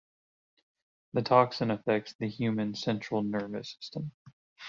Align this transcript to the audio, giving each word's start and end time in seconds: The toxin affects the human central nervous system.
The 1.13 1.21
toxin 1.21 1.69
affects 1.69 2.15
the 2.15 2.27
human 2.27 2.73
central 2.73 3.21
nervous 3.21 3.77
system. 3.79 4.13